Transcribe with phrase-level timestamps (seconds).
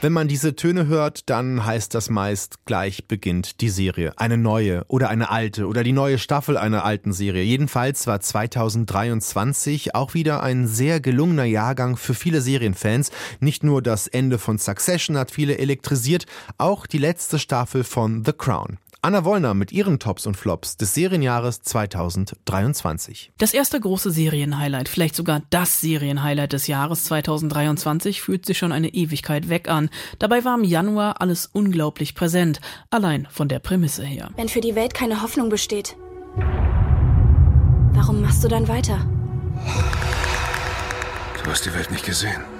[0.00, 4.12] Wenn man diese Töne hört, dann heißt das meist, gleich beginnt die Serie.
[4.16, 7.42] Eine neue oder eine alte oder die neue Staffel einer alten Serie.
[7.42, 13.10] Jedenfalls war 2023 auch wieder ein sehr gelungener Jahrgang für viele Serienfans.
[13.40, 16.26] Nicht nur das Ende von Succession hat viele elektrisiert,
[16.58, 18.78] auch die letzte Staffel von The Crown.
[19.00, 23.30] Anna Wollner mit ihren Tops und Flops des Serienjahres 2023.
[23.38, 28.88] Das erste große Serienhighlight, vielleicht sogar das Serienhighlight des Jahres 2023, fühlt sich schon eine
[28.88, 29.88] Ewigkeit weg an.
[30.18, 34.30] Dabei war im Januar alles unglaublich präsent, allein von der Prämisse her.
[34.34, 35.96] Wenn für die Welt keine Hoffnung besteht,
[37.92, 39.06] warum machst du dann weiter?
[41.44, 42.57] Du hast die Welt nicht gesehen.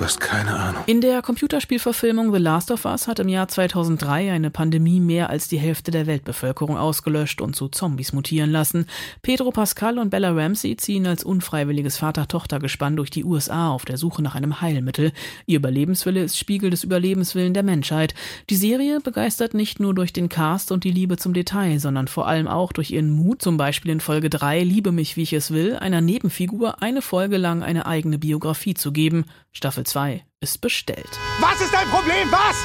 [0.00, 0.82] Du hast keine Ahnung.
[0.86, 5.46] In der Computerspielverfilmung The Last of Us hat im Jahr 2003 eine Pandemie mehr als
[5.46, 8.86] die Hälfte der Weltbevölkerung ausgelöscht und zu Zombies mutieren lassen.
[9.20, 14.22] Pedro Pascal und Bella Ramsey ziehen als unfreiwilliges Vater-Tochter-Gespann durch die USA auf der Suche
[14.22, 15.12] nach einem Heilmittel.
[15.44, 18.14] Ihr Überlebenswille ist Spiegel des Überlebenswillen der Menschheit.
[18.48, 22.26] Die Serie begeistert nicht nur durch den Cast und die Liebe zum Detail, sondern vor
[22.26, 25.50] allem auch durch ihren Mut, zum Beispiel in Folge 3 Liebe mich, wie ich es
[25.50, 29.26] will, einer Nebenfigur eine Folge lang eine eigene Biografie zu geben.
[29.52, 31.18] Staffel 2 ist bestellt.
[31.40, 32.30] Was ist dein Problem?
[32.30, 32.56] Was?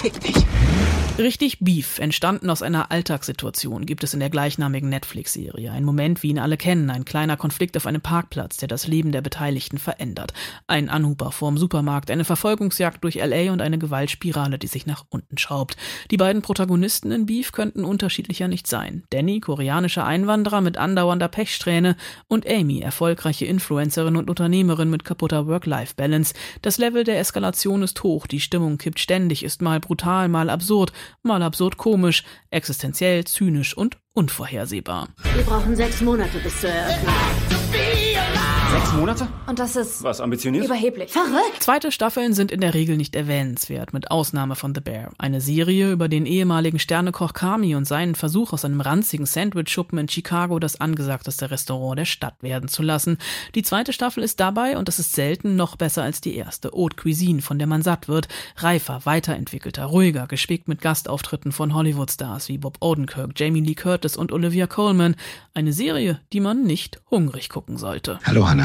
[0.00, 0.51] Fick dich.
[1.18, 5.70] Richtig Beef, entstanden aus einer Alltagssituation, gibt es in der gleichnamigen Netflix-Serie.
[5.70, 9.12] Ein Moment, wie ihn alle kennen, ein kleiner Konflikt auf einem Parkplatz, der das Leben
[9.12, 10.32] der Beteiligten verändert.
[10.66, 15.36] Ein Anhuber vorm Supermarkt, eine Verfolgungsjagd durch LA und eine Gewaltspirale, die sich nach unten
[15.36, 15.76] schraubt.
[16.10, 19.04] Die beiden Protagonisten in Beef könnten unterschiedlicher nicht sein.
[19.10, 21.96] Danny, koreanischer Einwanderer mit andauernder Pechsträhne
[22.26, 26.32] und Amy, erfolgreiche Influencerin und Unternehmerin mit kaputter Work-Life-Balance.
[26.62, 30.90] Das Level der Eskalation ist hoch, die Stimmung kippt ständig, ist mal brutal, mal absurd
[31.22, 35.08] mal absurd komisch, existenziell, zynisch und unvorhersehbar.
[35.34, 37.51] Wir brauchen sechs Monate bis zur Eröffnung.
[38.72, 39.28] Sechs Monate?
[39.46, 40.64] Und das ist Was, ambitioniert?
[40.64, 41.12] überheblich.
[41.12, 41.60] Verrückt!
[41.62, 45.10] Zweite Staffeln sind in der Regel nicht erwähnenswert, mit Ausnahme von The Bear.
[45.18, 50.08] Eine Serie über den ehemaligen Sternekoch Kami und seinen Versuch, aus einem ranzigen Sandwich-Schuppen in
[50.08, 53.18] Chicago das angesagteste Restaurant der Stadt werden zu lassen.
[53.54, 56.70] Die zweite Staffel ist dabei, und das ist selten, noch besser als die erste.
[56.74, 58.28] Haute Cuisine, von der man satt wird.
[58.56, 64.32] Reifer, weiterentwickelter, ruhiger, gespickt mit Gastauftritten von Hollywood-Stars wie Bob Odenkirk, Jamie Lee Curtis und
[64.32, 65.14] Olivia Colman.
[65.52, 68.18] Eine Serie, die man nicht hungrig gucken sollte.
[68.24, 68.61] Hallo, Hannah.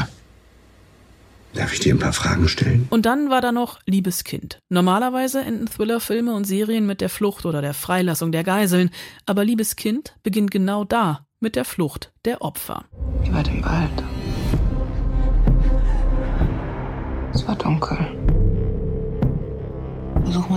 [1.54, 2.86] Darf ich dir ein paar Fragen stellen?
[2.90, 4.60] Und dann war da noch Liebes Kind.
[4.68, 8.90] Normalerweise enden Thriller-Filme und Serien mit der Flucht oder der Freilassung der Geiseln,
[9.26, 12.84] aber Liebes Kind beginnt genau da, mit der Flucht der Opfer.
[13.24, 14.04] Ich war im Wald.
[17.32, 18.17] Es war dunkel.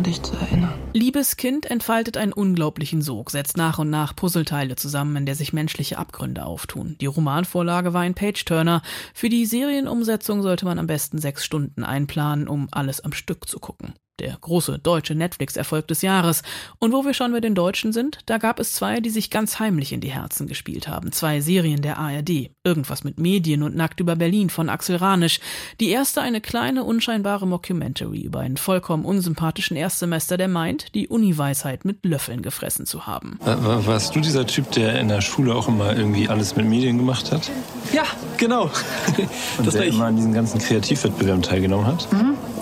[0.02, 0.74] Mal dich zu erinnern.
[0.94, 5.54] Liebes Kind entfaltet einen unglaublichen Sog, setzt nach und nach Puzzleteile zusammen, in der sich
[5.54, 6.96] menschliche Abgründe auftun.
[7.00, 8.82] Die Romanvorlage war ein Page-Turner.
[9.14, 13.60] Für die Serienumsetzung sollte man am besten sechs Stunden einplanen, um alles am Stück zu
[13.60, 13.94] gucken.
[14.22, 16.44] Der große deutsche Netflix-Erfolg des Jahres.
[16.78, 19.58] Und wo wir schon bei den Deutschen sind, da gab es zwei, die sich ganz
[19.60, 21.12] heimlich in die Herzen gespielt haben.
[21.12, 22.52] Zwei Serien der ARD.
[22.64, 25.40] Irgendwas mit Medien und Nackt über Berlin von Axel Ranisch.
[25.80, 31.84] Die erste eine kleine, unscheinbare Mockumentary über einen vollkommen unsympathischen Erstsemester, der meint, die Uni-Weisheit
[31.84, 33.40] mit Löffeln gefressen zu haben.
[33.44, 36.98] War- Warst du dieser Typ, der in der Schule auch immer irgendwie alles mit Medien
[37.00, 37.50] gemacht hat?
[37.92, 38.04] Ja,
[38.38, 38.66] genau.
[39.58, 39.96] Und Das der war ich.
[39.96, 42.08] immer an diesen ganzen Kreativwettbewerben teilgenommen hat?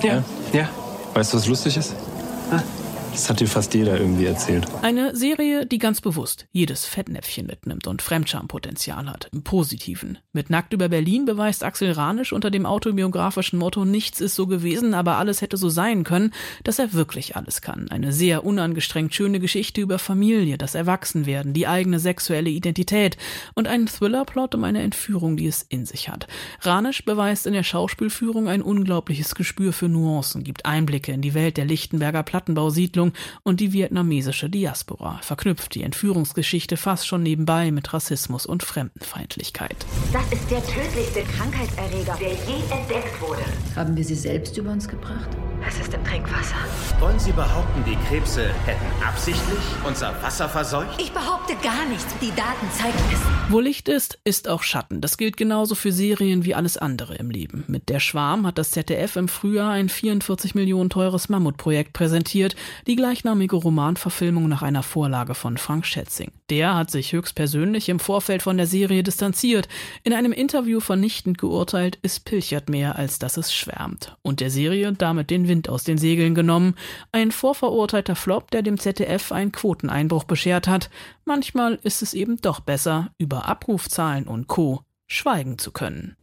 [0.01, 0.69] Ja, ja.
[1.19, 1.93] Weißt du, was lustig ist?
[3.11, 4.65] Das hat dir fast jeder irgendwie erzählt.
[4.81, 10.19] Eine Serie, die ganz bewusst jedes Fettnäpfchen mitnimmt und Fremdschampotenzial hat, im Positiven.
[10.31, 14.93] Mit Nackt über Berlin beweist Axel Ranisch unter dem autobiografischen Motto Nichts ist so gewesen,
[14.93, 16.33] aber alles hätte so sein können,
[16.63, 17.89] dass er wirklich alles kann.
[17.89, 23.17] Eine sehr unangestrengt schöne Geschichte über Familie, das Erwachsenwerden, die eigene sexuelle Identität
[23.53, 26.27] und einen Thrillerplot um eine Entführung, die es in sich hat.
[26.61, 31.57] Ranisch beweist in der Schauspielführung ein unglaubliches Gespür für Nuancen, gibt Einblicke in die Welt
[31.57, 32.98] der Lichtenberger Plattenbausiedlung
[33.43, 39.85] und die vietnamesische Diaspora, verknüpft die Entführungsgeschichte fast schon nebenbei mit Rassismus und Fremdenfeindlichkeit.
[40.13, 43.43] Das ist der tödlichste Krankheitserreger, der je entdeckt wurde.
[43.75, 45.29] Haben wir sie selbst über uns gebracht?
[45.67, 46.55] Es ist im Trinkwasser.
[46.99, 50.99] Wollen Sie behaupten, die Krebse hätten absichtlich unser Wasser verseucht?
[51.01, 52.15] Ich behaupte gar nichts.
[52.21, 53.19] Die Daten zeigen es.
[53.51, 55.01] Wo Licht ist, ist auch Schatten.
[55.01, 57.65] Das gilt genauso für Serien wie alles andere im Leben.
[57.67, 62.55] Mit Der Schwarm hat das ZDF im Frühjahr ein 44 Millionen teures Mammutprojekt präsentiert,
[62.89, 66.31] die gleichnamige Romanverfilmung nach einer Vorlage von Frank Schätzing.
[66.49, 69.69] Der hat sich höchstpersönlich im Vorfeld von der Serie distanziert,
[70.03, 74.17] in einem Interview vernichtend geurteilt, es pilchert mehr, als dass es schwärmt.
[74.23, 76.73] Und der Serie damit den Wind aus den Segeln genommen.
[77.11, 80.89] Ein vorverurteilter Flop, der dem ZDF einen Quoteneinbruch beschert hat.
[81.25, 84.81] Manchmal ist es eben doch besser, über Abrufzahlen und Co.
[85.05, 86.15] schweigen zu können.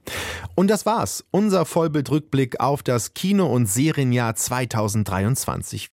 [0.56, 1.24] Und das war's.
[1.30, 5.90] Unser Vollbildrückblick auf das Kino- und Serienjahr 2023.